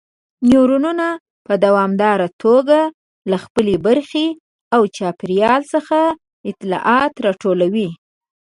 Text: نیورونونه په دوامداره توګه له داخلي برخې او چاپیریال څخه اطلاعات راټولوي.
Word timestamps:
نیورونونه 0.49 1.07
په 1.45 1.53
دوامداره 1.65 2.27
توګه 2.43 2.79
له 3.31 3.37
داخلي 3.41 3.75
برخې 3.87 4.27
او 4.75 4.81
چاپیریال 4.97 5.61
څخه 5.73 5.99
اطلاعات 6.51 7.13
راټولوي. 7.25 7.89